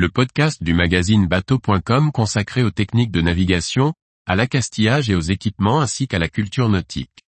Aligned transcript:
le 0.00 0.08
podcast 0.08 0.62
du 0.62 0.72
magazine 0.72 1.26
bateau.com 1.26 2.10
consacré 2.10 2.62
aux 2.62 2.70
techniques 2.70 3.10
de 3.10 3.20
navigation, 3.20 3.92
à 4.26 4.34
l'accastillage 4.34 5.10
et 5.10 5.14
aux 5.14 5.20
équipements 5.20 5.82
ainsi 5.82 6.08
qu'à 6.08 6.18
la 6.18 6.30
culture 6.30 6.70
nautique. 6.70 7.22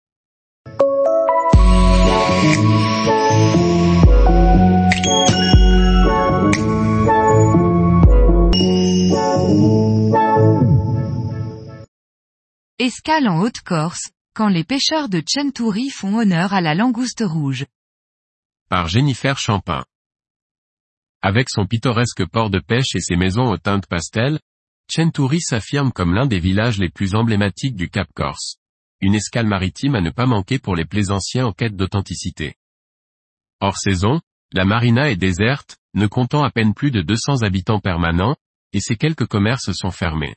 Escale 12.79 13.29
en 13.29 13.41
Haute-Corse, 13.41 14.13
quand 14.35 14.49
les 14.49 14.65
pêcheurs 14.65 15.11
de 15.11 15.23
Chentoury 15.29 15.91
font 15.91 16.17
honneur 16.17 16.55
à 16.55 16.63
la 16.63 16.75
langouste 16.75 17.23
rouge. 17.23 17.67
Par 18.71 18.89
Jennifer 18.89 19.37
Champin. 19.39 19.85
Avec 21.25 21.49
son 21.51 21.67
pittoresque 21.67 22.27
port 22.27 22.51
de 22.51 22.59
pêche 22.59 22.97
et 22.97 23.01
ses 23.01 23.15
maisons 23.15 23.49
aux 23.49 23.57
teintes 23.57 23.87
pastel, 23.87 24.41
Chentoury 24.91 25.41
s'affirme 25.41 25.93
comme 25.93 26.15
l'un 26.15 26.27
des 26.27 26.41
villages 26.41 26.79
les 26.79 26.89
plus 26.89 27.15
emblématiques 27.15 27.77
du 27.77 27.89
Cap 27.89 28.09
Corse. 28.13 28.57
Une 29.01 29.15
escale 29.15 29.47
maritime 29.47 29.95
à 29.95 30.01
ne 30.01 30.11
pas 30.11 30.27
manquer 30.27 30.59
pour 30.59 30.75
les 30.75 30.85
plaisanciens 30.85 31.47
en 31.47 31.53
quête 31.53 31.77
d'authenticité. 31.77 32.57
Hors 33.61 33.79
saison, 33.79 34.21
la 34.53 34.65
marina 34.65 35.11
est 35.11 35.17
déserte, 35.17 35.77
ne 35.95 36.09
comptant 36.09 36.43
à 36.43 36.51
peine 36.51 36.75
plus 36.75 36.91
de 36.91 37.03
200 37.03 37.43
habitants 37.43 37.81
permanents, 37.81 38.37
et 38.73 38.81
ses 38.81 38.97
quelques 38.97 39.27
commerces 39.27 39.71
sont 39.73 39.93
fermés. 39.93 40.35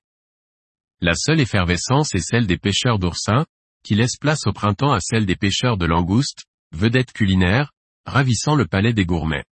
La 1.01 1.15
seule 1.15 1.39
effervescence 1.39 2.13
est 2.13 2.19
celle 2.19 2.45
des 2.45 2.57
pêcheurs 2.57 2.99
d'oursins, 2.99 3.47
qui 3.83 3.95
laissent 3.95 4.17
place 4.17 4.45
au 4.45 4.53
printemps 4.53 4.93
à 4.93 4.99
celle 4.99 5.25
des 5.25 5.35
pêcheurs 5.35 5.77
de 5.77 5.87
langoustes, 5.87 6.45
vedettes 6.73 7.11
culinaires, 7.11 7.71
ravissant 8.05 8.53
le 8.53 8.67
palais 8.67 8.93
des 8.93 9.05
gourmets. 9.05 9.45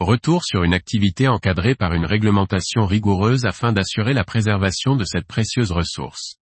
Retour 0.00 0.44
sur 0.44 0.62
une 0.62 0.74
activité 0.74 1.26
encadrée 1.26 1.74
par 1.74 1.94
une 1.94 2.04
réglementation 2.04 2.84
rigoureuse 2.84 3.46
afin 3.46 3.72
d'assurer 3.72 4.12
la 4.12 4.24
préservation 4.24 4.94
de 4.94 5.04
cette 5.04 5.26
précieuse 5.26 5.72
ressource. 5.72 6.36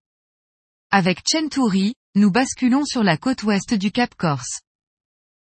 Avec 0.90 1.20
Chentoury, 1.24 1.94
nous 2.16 2.32
basculons 2.32 2.84
sur 2.84 3.04
la 3.04 3.16
côte 3.16 3.44
ouest 3.44 3.74
du 3.74 3.92
Cap 3.92 4.12
Corse. 4.16 4.60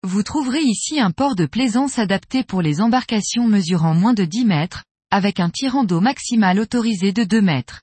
Vous 0.03 0.23
trouverez 0.23 0.61
ici 0.61 1.01
un 1.01 1.11
port 1.11 1.35
de 1.35 1.45
plaisance 1.45 1.99
adapté 1.99 2.45
pour 2.45 2.61
les 2.61 2.79
embarcations 2.79 3.45
mesurant 3.45 3.93
moins 3.93 4.13
de 4.13 4.23
10 4.23 4.45
mètres, 4.45 4.85
avec 5.11 5.41
un 5.41 5.49
tirant 5.49 5.83
d'eau 5.83 5.99
maximal 5.99 6.61
autorisé 6.61 7.11
de 7.11 7.25
2 7.25 7.41
mètres. 7.41 7.81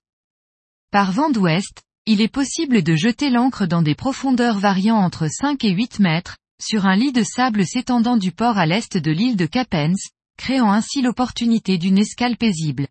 Par 0.91 1.13
vent 1.13 1.29
d'ouest, 1.29 1.83
il 2.07 2.23
est 2.23 2.33
possible 2.33 2.83
de 2.83 2.95
jeter 2.95 3.29
l'ancre 3.29 3.67
dans 3.67 3.83
des 3.83 3.95
profondeurs 3.95 4.59
variant 4.59 4.97
entre 4.97 5.29
5 5.29 5.63
et 5.65 5.73
8 5.73 5.99
mètres, 6.01 6.39
sur 6.63 6.87
un 6.87 6.97
lit 6.97 7.13
de 7.13 7.23
sable 7.23 7.67
s'étendant 7.67 8.17
du 8.17 8.33
port 8.33 8.57
à 8.57 8.65
l'est 8.65 8.97
de 8.97 9.11
l'île 9.11 9.37
de 9.37 9.45
Capens, 9.45 10.14
créant 10.37 10.73
ainsi 10.73 11.03
l'opportunité 11.03 11.79
d'une 11.79 11.99
escale 11.99 12.37
paisible. 12.37 12.89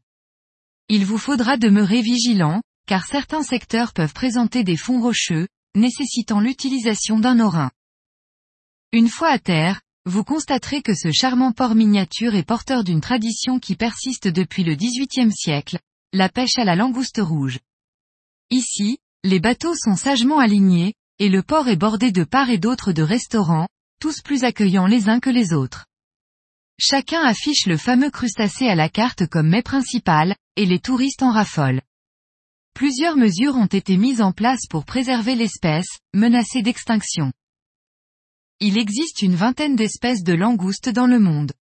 Il 0.90 1.06
vous 1.06 1.18
faudra 1.18 1.58
demeurer 1.58 2.02
vigilant, 2.02 2.62
car 2.88 3.06
certains 3.06 3.44
secteurs 3.44 3.94
peuvent 3.94 4.14
présenter 4.14 4.64
des 4.64 4.78
fonds 4.78 5.02
rocheux, 5.02 5.48
nécessitant 5.76 6.40
l'utilisation 6.40 7.20
d'un 7.20 7.40
orin. 7.40 7.72
Une 8.92 9.10
fois 9.10 9.30
à 9.30 9.40
terre, 9.40 9.82
vous 10.06 10.24
constaterez 10.24 10.82
que 10.82 10.94
ce 10.94 11.12
charmant 11.12 11.54
port 11.54 11.76
miniature 11.76 12.36
est 12.36 12.44
porteur 12.44 12.84
d'une 12.84 13.02
tradition 13.02 13.60
qui 13.60 13.76
persiste 13.76 14.28
depuis 14.28 14.64
le 14.64 14.76
XVIIIe 14.76 15.32
siècle, 15.32 15.80
la 16.12 16.30
pêche 16.30 16.58
à 16.58 16.66
la 16.66 16.76
langouste 16.76 17.22
rouge. 17.22 17.60
Ici, 18.50 18.98
les 19.24 19.40
bateaux 19.40 19.76
sont 19.76 19.96
sagement 19.96 20.40
alignés, 20.40 20.94
et 21.20 21.30
le 21.30 21.42
port 21.42 21.70
est 21.70 21.78
bordé 21.78 22.12
de 22.12 22.26
part 22.26 22.50
et 22.50 22.58
d'autre 22.58 22.92
de 22.92 23.02
restaurants, 23.02 23.68
tous 24.00 24.22
plus 24.22 24.44
accueillants 24.44 24.88
les 24.88 25.08
uns 25.08 25.22
que 25.22 25.30
les 25.30 25.54
autres. 25.54 25.86
Chacun 26.86 27.22
affiche 27.22 27.66
le 27.66 27.78
fameux 27.78 28.10
crustacé 28.10 28.68
à 28.68 28.76
la 28.76 28.90
carte 28.90 29.26
comme 29.26 29.48
mets 29.48 29.62
principal, 29.62 30.36
et 30.58 30.66
les 30.66 30.80
touristes 30.80 31.24
en 31.24 31.32
raffolent. 31.32 31.82
Plusieurs 32.74 33.16
mesures 33.16 33.56
ont 33.56 33.68
été 33.68 33.96
mises 33.96 34.22
en 34.22 34.34
place 34.34 34.68
pour 34.70 34.84
préserver 34.84 35.36
l'espèce, 35.36 35.88
menacée 36.14 36.62
d'extinction. 36.62 37.32
Il 38.60 38.78
existe 38.78 39.22
une 39.22 39.36
vingtaine 39.36 39.78
d'espèces 39.78 40.24
de 40.24 40.34
langoustes 40.34 40.90
dans 40.90 41.08
le 41.08 41.20
monde. 41.20 41.54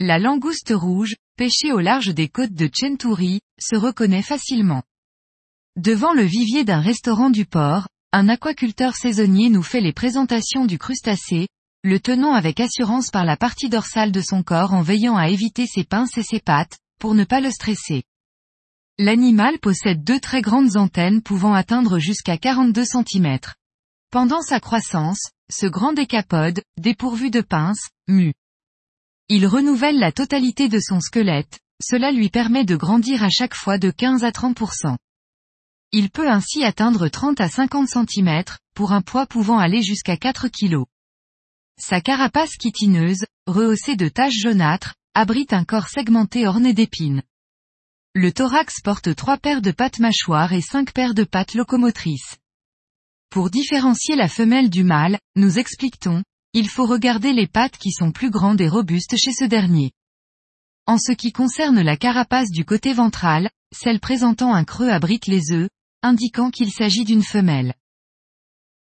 La 0.00 0.18
langouste 0.18 0.72
rouge, 0.74 1.14
pêchée 1.36 1.70
au 1.70 1.78
large 1.78 2.12
des 2.12 2.26
côtes 2.26 2.54
de 2.54 2.68
Chentoury, 2.74 3.42
se 3.60 3.76
reconnaît 3.76 4.22
facilement. 4.22 4.82
Devant 5.76 6.14
le 6.14 6.24
vivier 6.24 6.64
d'un 6.64 6.80
restaurant 6.80 7.30
du 7.30 7.46
port, 7.46 7.86
un 8.10 8.28
aquaculteur 8.28 8.96
saisonnier 8.96 9.50
nous 9.50 9.62
fait 9.62 9.80
les 9.80 9.92
présentations 9.92 10.66
du 10.66 10.78
crustacé, 10.78 11.46
le 11.84 12.00
tenant 12.00 12.32
avec 12.32 12.60
assurance 12.60 13.10
par 13.10 13.26
la 13.26 13.36
partie 13.36 13.68
dorsale 13.68 14.10
de 14.10 14.22
son 14.22 14.42
corps 14.42 14.72
en 14.72 14.80
veillant 14.80 15.16
à 15.16 15.28
éviter 15.28 15.66
ses 15.66 15.84
pinces 15.84 16.16
et 16.16 16.22
ses 16.22 16.40
pattes, 16.40 16.78
pour 16.98 17.14
ne 17.14 17.24
pas 17.24 17.40
le 17.40 17.50
stresser. 17.50 18.04
L'animal 18.98 19.58
possède 19.58 20.02
deux 20.02 20.18
très 20.18 20.40
grandes 20.40 20.78
antennes 20.78 21.20
pouvant 21.20 21.52
atteindre 21.52 21.98
jusqu'à 21.98 22.38
42 22.38 22.86
cm. 22.86 23.38
Pendant 24.10 24.40
sa 24.40 24.60
croissance, 24.60 25.30
ce 25.52 25.66
grand 25.66 25.92
décapode, 25.92 26.62
dépourvu 26.78 27.30
de 27.30 27.42
pinces, 27.42 27.90
mue. 28.08 28.32
Il 29.28 29.46
renouvelle 29.46 29.98
la 29.98 30.10
totalité 30.10 30.70
de 30.70 30.78
son 30.80 31.00
squelette, 31.00 31.60
cela 31.82 32.12
lui 32.12 32.30
permet 32.30 32.64
de 32.64 32.76
grandir 32.76 33.22
à 33.22 33.28
chaque 33.28 33.54
fois 33.54 33.76
de 33.76 33.90
15 33.90 34.24
à 34.24 34.30
30%. 34.30 34.96
Il 35.92 36.08
peut 36.08 36.30
ainsi 36.30 36.64
atteindre 36.64 37.08
30 37.08 37.42
à 37.42 37.48
50 37.50 37.88
cm, 37.88 38.42
pour 38.74 38.92
un 38.92 39.02
poids 39.02 39.26
pouvant 39.26 39.58
aller 39.58 39.82
jusqu'à 39.82 40.16
4 40.16 40.48
kg. 40.48 40.84
Sa 41.80 42.00
carapace 42.00 42.52
chitineuse, 42.60 43.24
rehaussée 43.46 43.96
de 43.96 44.08
taches 44.08 44.38
jaunâtres, 44.38 44.94
abrite 45.14 45.52
un 45.52 45.64
corps 45.64 45.88
segmenté 45.88 46.46
orné 46.46 46.72
d'épines. 46.72 47.22
Le 48.14 48.32
thorax 48.32 48.80
porte 48.80 49.14
trois 49.16 49.38
paires 49.38 49.60
de 49.60 49.72
pattes 49.72 49.98
mâchoires 49.98 50.52
et 50.52 50.60
cinq 50.60 50.92
paires 50.92 51.14
de 51.14 51.24
pattes 51.24 51.54
locomotrices. 51.54 52.38
Pour 53.28 53.50
différencier 53.50 54.14
la 54.14 54.28
femelle 54.28 54.70
du 54.70 54.84
mâle, 54.84 55.18
nous 55.34 55.58
expliquons, 55.58 56.22
il 56.52 56.68
faut 56.68 56.86
regarder 56.86 57.32
les 57.32 57.48
pattes 57.48 57.76
qui 57.76 57.90
sont 57.90 58.12
plus 58.12 58.30
grandes 58.30 58.60
et 58.60 58.68
robustes 58.68 59.16
chez 59.16 59.32
ce 59.32 59.44
dernier. 59.44 59.90
En 60.86 60.98
ce 60.98 61.10
qui 61.10 61.32
concerne 61.32 61.80
la 61.80 61.96
carapace 61.96 62.50
du 62.50 62.64
côté 62.64 62.92
ventral, 62.92 63.50
celle 63.74 63.98
présentant 63.98 64.54
un 64.54 64.64
creux 64.64 64.90
abrite 64.90 65.26
les 65.26 65.50
œufs, 65.50 65.68
indiquant 66.02 66.50
qu'il 66.50 66.70
s'agit 66.70 67.04
d'une 67.04 67.24
femelle. 67.24 67.74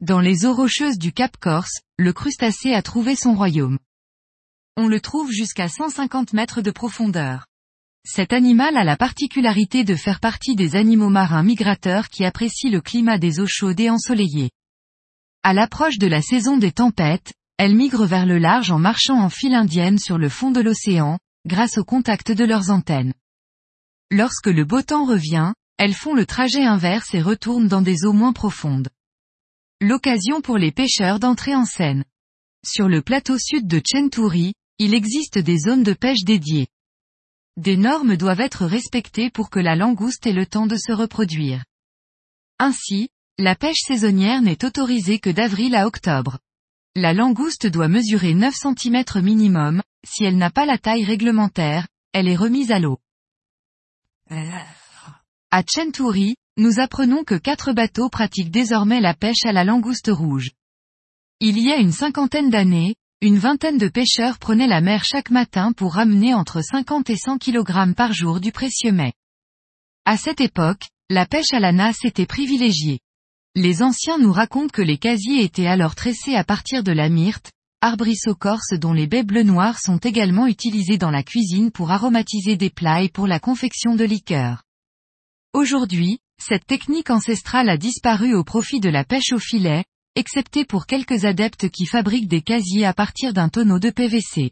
Dans 0.02 0.20
les 0.20 0.44
eaux 0.44 0.52
rocheuses 0.52 0.98
du 0.98 1.10
Cap 1.10 1.38
Corse, 1.38 1.80
le 1.96 2.12
crustacé 2.12 2.74
a 2.74 2.82
trouvé 2.82 3.16
son 3.16 3.34
royaume. 3.34 3.78
On 4.76 4.88
le 4.88 5.00
trouve 5.00 5.32
jusqu'à 5.32 5.70
150 5.70 6.34
mètres 6.34 6.60
de 6.60 6.70
profondeur. 6.70 7.46
Cet 8.04 8.34
animal 8.34 8.76
a 8.76 8.84
la 8.84 8.98
particularité 8.98 9.84
de 9.84 9.94
faire 9.94 10.20
partie 10.20 10.54
des 10.54 10.76
animaux 10.76 11.08
marins 11.08 11.42
migrateurs 11.42 12.10
qui 12.10 12.26
apprécient 12.26 12.70
le 12.70 12.82
climat 12.82 13.16
des 13.16 13.40
eaux 13.40 13.46
chaudes 13.46 13.80
et 13.80 13.88
ensoleillées. 13.88 14.50
À 15.42 15.54
l'approche 15.54 15.96
de 15.96 16.06
la 16.06 16.20
saison 16.20 16.58
des 16.58 16.72
tempêtes, 16.72 17.32
elles 17.56 17.74
migrent 17.74 18.04
vers 18.04 18.26
le 18.26 18.36
large 18.36 18.70
en 18.70 18.78
marchant 18.78 19.18
en 19.18 19.30
file 19.30 19.54
indienne 19.54 19.98
sur 19.98 20.18
le 20.18 20.28
fond 20.28 20.50
de 20.50 20.60
l'océan, 20.60 21.18
grâce 21.46 21.78
au 21.78 21.84
contact 21.84 22.32
de 22.32 22.44
leurs 22.44 22.68
antennes. 22.68 23.14
Lorsque 24.10 24.48
le 24.48 24.66
beau 24.66 24.82
temps 24.82 25.06
revient, 25.06 25.54
elles 25.78 25.94
font 25.94 26.12
le 26.12 26.26
trajet 26.26 26.66
inverse 26.66 27.14
et 27.14 27.22
retournent 27.22 27.68
dans 27.68 27.82
des 27.82 28.04
eaux 28.04 28.12
moins 28.12 28.34
profondes. 28.34 28.88
L'occasion 29.82 30.41
pour 30.41 30.56
les 30.56 30.72
pêcheurs 30.72 31.20
d'entrer 31.20 31.54
en 31.54 31.66
scène. 31.66 32.04
Sur 32.64 32.88
le 32.88 33.03
plateau 33.03 33.37
sud 33.38 33.66
de 33.66 33.82
Chentoury, 33.87 34.54
il 34.78 34.94
existe 34.94 35.38
des 35.38 35.59
zones 35.59 35.82
de 35.82 35.92
pêche 35.92 36.25
dédiées. 36.25 36.69
Des 37.59 37.76
normes 37.76 38.16
doivent 38.16 38.41
être 38.41 38.64
respectées 38.64 39.31
pour 39.31 39.50
que 39.50 39.60
la 39.60 39.76
langouste 39.76 40.26
ait 40.26 40.32
le 40.32 40.47
temps 40.47 40.66
de 40.66 40.76
se 40.76 40.92
reproduire. 40.92 41.62
Ainsi, 42.59 43.10
la 43.37 43.54
pêche 43.54 43.81
saisonnière 43.87 44.41
n'est 44.41 44.64
autorisée 44.64 45.19
que 45.19 45.28
d'avril 45.28 45.75
à 45.75 45.87
octobre. 45.87 46.38
La 46.94 47.12
langouste 47.12 47.66
doit 47.66 47.88
mesurer 47.88 48.32
9 48.32 48.54
cm 48.54 49.04
minimum, 49.22 49.82
si 50.06 50.25
elle 50.25 50.38
n'a 50.38 50.50
pas 50.50 50.64
la 50.64 50.78
taille 50.78 51.04
réglementaire, 51.04 51.87
elle 52.14 52.28
est 52.28 52.37
remise 52.37 52.70
à 52.70 52.78
l'eau. 52.78 52.98
À 54.31 55.62
Chentoury, 55.69 56.37
nous 56.58 56.81
apprenons 56.81 57.23
que 57.23 57.35
quatre 57.35 57.73
bateaux 57.73 58.08
pratiquent 58.08 58.50
désormais 58.50 59.00
la 59.00 59.12
pêche 59.12 59.44
à 59.44 59.53
la 59.53 59.64
langouste 59.64 60.11
rouge. 60.11 60.53
Il 61.41 61.58
y 61.58 61.70
a 61.70 61.76
une 61.76 61.93
cinquantaine 61.93 62.49
d'années, 62.49 62.94
une 63.20 63.37
vingtaine 63.37 63.76
de 63.76 63.88
pêcheurs 63.88 64.38
prenaient 64.38 64.67
la 64.67 64.81
mer 64.81 65.05
chaque 65.05 65.31
matin 65.31 65.73
pour 65.73 65.94
ramener 65.94 66.32
entre 66.32 66.62
50 66.62 67.11
et 67.11 67.17
100 67.17 67.38
kg 67.38 67.94
par 67.94 68.14
jour 68.14 68.41
du 68.41 68.53
précieux 68.53 68.93
mets. 68.93 69.12
À 70.06 70.17
cette 70.17 70.41
époque, 70.41 70.85
la 71.11 71.26
pêche 71.26 71.53
à 71.53 71.61
la 71.61 71.73
nasse 71.73 72.05
était 72.05 72.26
privilégiée. 72.26 73.00
Les 73.55 73.82
anciens 73.82 74.19
nous 74.19 74.32
racontent 74.32 74.73
que 74.73 74.82
les 74.82 74.99
casiers 74.99 75.43
étaient 75.43 75.67
alors 75.67 75.94
tressés 75.94 76.37
à 76.37 76.44
partir 76.44 76.82
de 76.82 76.93
la 76.93 77.11
myrte, 77.11 77.52
arbrisseau 77.82 78.35
corse 78.35 78.73
dont 78.73 78.93
les 78.94 79.06
baies 79.06 79.25
bleu 79.25 79.43
noir 79.43 79.79
sont 79.79 79.99
également 79.99 80.47
utilisées 80.47 80.99
dans 80.99 81.11
la 81.11 81.23
cuisine 81.23 81.70
pour 81.70 81.91
aromatiser 81.91 82.56
des 82.56 82.70
plats 82.70 83.02
et 83.02 83.11
pour 83.11 83.26
la 83.26 83.41
confection 83.41 83.94
de 83.94 84.05
liqueurs. 84.05 84.65
Aujourd'hui, 85.56 86.19
cette 86.38 86.67
technique 86.67 87.08
ancestrale 87.08 87.70
a 87.70 87.79
disparu 87.79 88.35
au 88.35 88.44
profit 88.44 88.79
de 88.79 88.91
la 88.91 89.05
pêche 89.05 89.32
au 89.32 89.38
filet, 89.38 89.87
excepté 90.14 90.67
pour 90.67 90.85
quelques 90.85 91.25
adeptes 91.25 91.70
qui 91.70 91.87
fabriquent 91.87 92.29
des 92.29 92.43
casiers 92.43 92.85
à 92.85 92.93
partir 92.93 93.32
d'un 93.32 93.49
tonneau 93.49 93.79
de 93.79 93.88
PVC. 93.88 94.50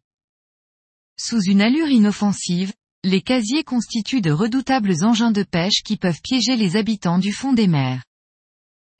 Sous 1.20 1.42
une 1.42 1.60
allure 1.60 1.88
inoffensive, 1.88 2.72
les 3.02 3.20
casiers 3.20 3.64
constituent 3.64 4.22
de 4.22 4.30
redoutables 4.30 5.04
engins 5.04 5.30
de 5.30 5.42
pêche 5.42 5.82
qui 5.84 5.98
peuvent 5.98 6.22
piéger 6.22 6.56
les 6.56 6.74
habitants 6.74 7.18
du 7.18 7.34
fond 7.34 7.52
des 7.52 7.68
mers. 7.68 8.02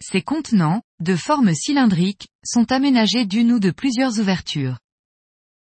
Ces 0.03 0.21
contenants, 0.21 0.83
de 1.01 1.17
forme 1.17 1.55
cylindrique, 1.55 2.29
sont 2.45 2.71
aménagés 2.71 3.25
d'une 3.25 3.51
ou 3.51 3.61
de 3.61 3.71
plusieurs 3.71 4.21
ouvertures. 4.21 4.79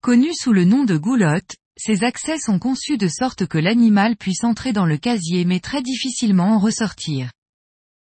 Connus 0.01 0.35
sous 0.35 0.53
le 0.53 0.65
nom 0.65 0.83
de 0.83 0.97
goulotte, 0.97 1.55
ces 1.77 2.03
accès 2.03 2.39
sont 2.39 2.59
conçus 2.59 2.97
de 2.97 3.07
sorte 3.07 3.45
que 3.45 3.57
l'animal 3.57 4.15
puisse 4.17 4.43
entrer 4.43 4.73
dans 4.73 4.85
le 4.85 4.97
casier 4.97 5.45
mais 5.45 5.59
très 5.59 5.81
difficilement 5.81 6.55
en 6.55 6.59
ressortir. 6.59 7.31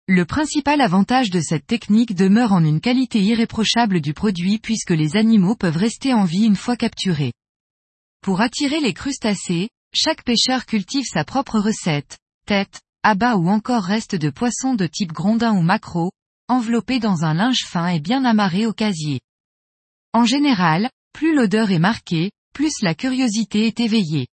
Le 0.07 0.25
principal 0.25 0.81
avantage 0.81 1.29
de 1.29 1.39
cette 1.39 1.67
technique 1.67 2.15
demeure 2.15 2.51
en 2.53 2.63
une 2.63 2.81
qualité 2.81 3.21
irréprochable 3.21 4.01
du 4.01 4.13
produit 4.13 4.57
puisque 4.57 4.89
les 4.89 5.17
animaux 5.17 5.55
peuvent 5.55 5.77
rester 5.77 6.13
en 6.13 6.23
vie 6.23 6.45
une 6.45 6.55
fois 6.55 6.75
capturés. 6.75 7.33
Pour 8.21 8.41
attirer 8.41 8.79
les 8.79 8.93
crustacés, 8.93 9.69
chaque 9.93 10.23
pêcheur 10.23 10.65
cultive 10.65 11.05
sa 11.05 11.23
propre 11.23 11.59
recette, 11.59 12.17
tête, 12.47 12.81
abat 13.03 13.35
ou 13.35 13.49
encore 13.49 13.83
reste 13.83 14.15
de 14.15 14.29
poisson 14.29 14.73
de 14.73 14.87
type 14.87 15.11
grondin 15.11 15.53
ou 15.53 15.61
maquereau, 15.61 16.11
enveloppé 16.47 16.99
dans 16.99 17.23
un 17.23 17.35
linge 17.35 17.65
fin 17.67 17.87
et 17.87 17.99
bien 17.99 18.25
amarré 18.25 18.65
au 18.65 18.73
casier. 18.73 19.19
En 20.13 20.25
général, 20.25 20.89
plus 21.13 21.35
l'odeur 21.35 21.69
est 21.69 21.79
marquée, 21.79 22.31
plus 22.53 22.81
la 22.81 22.95
curiosité 22.95 23.67
est 23.67 23.79
éveillée. 23.79 24.27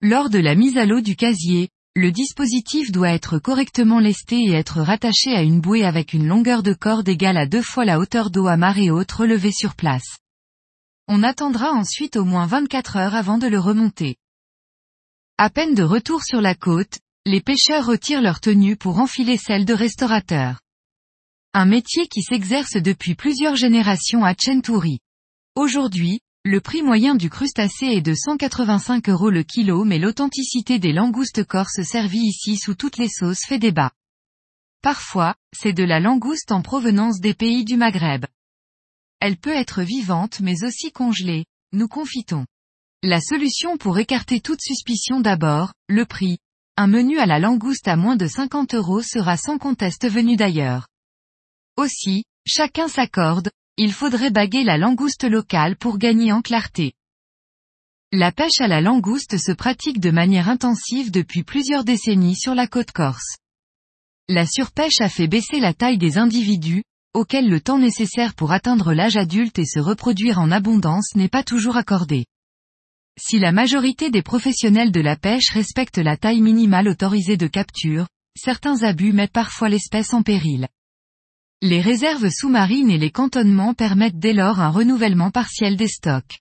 Lors 0.00 0.30
de 0.30 0.38
la 0.38 0.54
mise 0.54 0.78
à 0.78 0.86
l'eau 0.86 1.00
du 1.00 1.16
casier, 1.16 1.68
le 1.96 2.12
dispositif 2.12 2.92
doit 2.92 3.10
être 3.10 3.38
correctement 3.38 3.98
lesté 3.98 4.36
et 4.44 4.52
être 4.52 4.80
rattaché 4.80 5.34
à 5.34 5.42
une 5.42 5.60
bouée 5.60 5.84
avec 5.84 6.12
une 6.12 6.28
longueur 6.28 6.62
de 6.62 6.72
corde 6.72 7.08
égale 7.08 7.36
à 7.36 7.46
deux 7.46 7.62
fois 7.62 7.84
la 7.84 7.98
hauteur 7.98 8.30
d'eau 8.30 8.46
à 8.46 8.56
marée 8.56 8.90
haute 8.90 9.10
relevée 9.10 9.50
sur 9.50 9.74
place. 9.74 10.18
On 11.08 11.22
attendra 11.22 11.72
ensuite 11.72 12.16
au 12.16 12.24
moins 12.24 12.46
24 12.46 12.96
heures 12.96 13.14
avant 13.16 13.38
de 13.38 13.48
le 13.48 13.58
remonter. 13.58 14.16
À 15.38 15.50
peine 15.50 15.74
de 15.74 15.82
retour 15.82 16.22
sur 16.22 16.40
la 16.40 16.54
côte, 16.54 16.98
les 17.24 17.40
pêcheurs 17.40 17.86
retirent 17.86 18.22
leur 18.22 18.40
tenue 18.40 18.76
pour 18.76 18.98
enfiler 18.98 19.36
celle 19.36 19.64
de 19.64 19.74
restaurateur. 19.74 20.60
Un 21.54 21.64
métier 21.64 22.06
qui 22.06 22.22
s'exerce 22.22 22.76
depuis 22.76 23.14
plusieurs 23.14 23.56
générations 23.56 24.24
à 24.24 24.34
Chenturi. 24.38 25.00
Aujourd'hui, 25.56 26.20
le 26.48 26.62
prix 26.62 26.80
moyen 26.80 27.14
du 27.14 27.28
crustacé 27.28 27.84
est 27.88 28.00
de 28.00 28.14
185 28.14 29.10
euros 29.10 29.28
le 29.28 29.42
kilo 29.42 29.84
mais 29.84 29.98
l'authenticité 29.98 30.78
des 30.78 30.94
langoustes 30.94 31.44
corses 31.44 31.82
servies 31.82 32.24
ici 32.24 32.56
sous 32.56 32.74
toutes 32.74 32.96
les 32.96 33.10
sauces 33.10 33.44
fait 33.46 33.58
débat. 33.58 33.92
Parfois, 34.80 35.34
c'est 35.54 35.74
de 35.74 35.84
la 35.84 36.00
langouste 36.00 36.50
en 36.50 36.62
provenance 36.62 37.20
des 37.20 37.34
pays 37.34 37.66
du 37.66 37.76
Maghreb. 37.76 38.24
Elle 39.20 39.36
peut 39.36 39.54
être 39.54 39.82
vivante 39.82 40.40
mais 40.40 40.64
aussi 40.64 40.90
congelée, 40.90 41.44
nous 41.72 41.86
confitons. 41.86 42.46
La 43.02 43.20
solution 43.20 43.76
pour 43.76 43.98
écarter 43.98 44.40
toute 44.40 44.62
suspicion 44.62 45.20
d'abord, 45.20 45.74
le 45.86 46.06
prix. 46.06 46.38
Un 46.78 46.86
menu 46.86 47.18
à 47.18 47.26
la 47.26 47.40
langouste 47.40 47.88
à 47.88 47.96
moins 47.96 48.16
de 48.16 48.26
50 48.26 48.72
euros 48.74 49.02
sera 49.02 49.36
sans 49.36 49.58
conteste 49.58 50.08
venu 50.08 50.36
d'ailleurs. 50.36 50.88
Aussi, 51.76 52.24
chacun 52.46 52.88
s'accorde, 52.88 53.50
il 53.78 53.92
faudrait 53.92 54.32
baguer 54.32 54.64
la 54.64 54.76
langouste 54.76 55.22
locale 55.22 55.76
pour 55.76 55.98
gagner 55.98 56.32
en 56.32 56.42
clarté. 56.42 56.94
La 58.10 58.32
pêche 58.32 58.60
à 58.60 58.66
la 58.66 58.80
langouste 58.80 59.38
se 59.38 59.52
pratique 59.52 60.00
de 60.00 60.10
manière 60.10 60.48
intensive 60.48 61.12
depuis 61.12 61.44
plusieurs 61.44 61.84
décennies 61.84 62.34
sur 62.34 62.56
la 62.56 62.66
côte 62.66 62.90
corse. 62.90 63.36
La 64.28 64.46
surpêche 64.46 65.00
a 65.00 65.08
fait 65.08 65.28
baisser 65.28 65.60
la 65.60 65.74
taille 65.74 65.96
des 65.96 66.18
individus, 66.18 66.82
auxquels 67.14 67.48
le 67.48 67.60
temps 67.60 67.78
nécessaire 67.78 68.34
pour 68.34 68.50
atteindre 68.50 68.92
l'âge 68.92 69.16
adulte 69.16 69.60
et 69.60 69.64
se 69.64 69.78
reproduire 69.78 70.40
en 70.40 70.50
abondance 70.50 71.14
n'est 71.14 71.28
pas 71.28 71.44
toujours 71.44 71.76
accordé. 71.76 72.26
Si 73.16 73.38
la 73.38 73.52
majorité 73.52 74.10
des 74.10 74.22
professionnels 74.22 74.90
de 74.90 75.00
la 75.00 75.16
pêche 75.16 75.50
respectent 75.50 75.98
la 75.98 76.16
taille 76.16 76.42
minimale 76.42 76.88
autorisée 76.88 77.36
de 77.36 77.46
capture, 77.46 78.08
certains 78.36 78.82
abus 78.82 79.12
mettent 79.12 79.32
parfois 79.32 79.68
l'espèce 79.68 80.14
en 80.14 80.22
péril. 80.22 80.66
Les 81.60 81.80
réserves 81.80 82.30
sous-marines 82.30 82.88
et 82.88 82.98
les 82.98 83.10
cantonnements 83.10 83.74
permettent 83.74 84.20
dès 84.20 84.32
lors 84.32 84.60
un 84.60 84.70
renouvellement 84.70 85.32
partiel 85.32 85.76
des 85.76 85.88
stocks. 85.88 86.38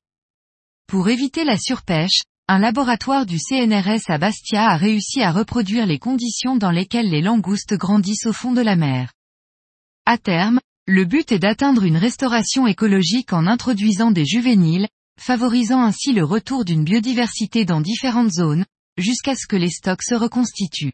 Pour 0.86 1.10
éviter 1.10 1.44
la 1.44 1.58
surpêche, 1.58 2.22
un 2.48 2.60
laboratoire 2.60 3.26
du 3.26 3.40
CNRS 3.40 4.12
à 4.12 4.20
Bastia 4.20 4.70
a 4.70 4.78
réussi 4.78 5.24
à 5.24 5.32
reproduire 5.32 5.88
les 5.88 5.98
conditions 5.98 6.56
dans 6.56 6.70
lesquelles 6.70 7.10
les 7.10 7.24
langoustes 7.24 7.74
grandissent 7.74 8.28
au 8.28 8.32
fond 8.32 8.52
de 8.52 8.62
la 8.62 8.76
mer. 8.76 9.12
À 10.06 10.20
terme, 10.20 10.60
le 10.86 11.04
but 11.04 11.32
est 11.32 11.40
d'atteindre 11.40 11.84
une 11.84 11.98
restauration 11.98 12.68
écologique 12.68 13.34
en 13.34 13.48
introduisant 13.48 14.12
des 14.12 14.26
juvéniles, 14.26 14.88
favorisant 15.20 15.82
ainsi 15.82 16.14
le 16.14 16.24
retour 16.24 16.64
d'une 16.64 16.84
biodiversité 16.84 17.66
dans 17.66 17.82
différentes 17.82 18.34
zones, 18.34 18.66
jusqu'à 18.98 19.36
ce 19.36 19.48
que 19.48 19.56
les 19.56 19.72
stocks 19.72 20.04
se 20.04 20.14
reconstituent. 20.14 20.94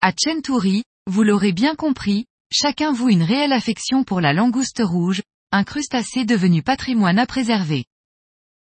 À 0.00 0.10
Chenturi, 0.18 0.84
vous 1.06 1.22
l'aurez 1.22 1.52
bien 1.52 1.74
compris, 1.74 2.24
chacun 2.54 2.92
voue 2.92 3.08
une 3.08 3.24
réelle 3.24 3.52
affection 3.52 4.04
pour 4.04 4.20
la 4.20 4.32
langouste 4.32 4.80
rouge, 4.80 5.22
un 5.50 5.64
crustacé 5.64 6.24
devenu 6.24 6.62
patrimoine 6.62 7.18
à 7.18 7.26
préserver. 7.26 7.84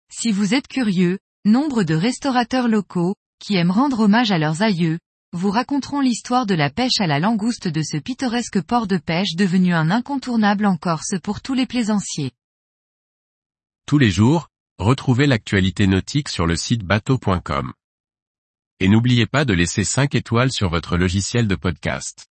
Si 0.10 0.32
vous 0.32 0.54
êtes 0.54 0.70
curieux, 0.70 1.20
nombre 1.44 1.84
de 1.84 1.94
restaurateurs 1.94 2.70
locaux, 2.70 3.16
qui 3.40 3.56
aiment 3.56 3.72
rendre 3.72 4.00
hommage 4.00 4.32
à 4.32 4.38
leurs 4.38 4.62
aïeux, 4.62 4.98
vous 5.34 5.52
raconteront 5.52 6.00
l'histoire 6.00 6.46
de 6.46 6.56
la 6.56 6.70
pêche 6.70 7.00
à 7.00 7.08
la 7.08 7.20
langouste 7.20 7.68
de 7.68 7.82
ce 7.82 7.98
pittoresque 7.98 8.62
port 8.62 8.88
de 8.88 8.98
pêche 8.98 9.36
devenu 9.36 9.74
un 9.74 9.92
incontournable 9.92 10.66
en 10.66 10.78
Corse 10.78 11.16
pour 11.22 11.42
tous 11.42 11.54
les 11.54 11.66
plaisanciers. 11.66 12.32
Tous 13.86 13.98
les 13.98 14.10
jours, 14.10 14.48
retrouvez 14.78 15.28
l'actualité 15.28 15.86
nautique 15.86 16.30
sur 16.30 16.48
le 16.48 16.56
site 16.56 16.84
bateau.com. 16.84 17.74
Et 18.80 18.88
n'oubliez 18.88 19.26
pas 19.26 19.44
de 19.44 19.54
laisser 19.54 19.84
5 19.84 20.16
étoiles 20.16 20.52
sur 20.52 20.70
votre 20.70 20.96
logiciel 20.96 21.48
de 21.48 21.56
podcast. 21.56 22.31